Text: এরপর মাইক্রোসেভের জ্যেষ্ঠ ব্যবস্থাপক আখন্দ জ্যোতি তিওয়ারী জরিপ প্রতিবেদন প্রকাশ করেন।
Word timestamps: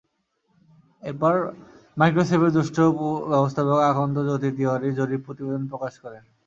এরপর 1.03 1.35
মাইক্রোসেভের 1.97 2.53
জ্যেষ্ঠ 2.55 2.77
ব্যবস্থাপক 3.31 3.79
আখন্দ 3.91 4.15
জ্যোতি 4.27 4.49
তিওয়ারী 4.57 4.89
জরিপ 4.99 5.21
প্রতিবেদন 5.25 5.63
প্রকাশ 5.71 5.93
করেন। 6.03 6.23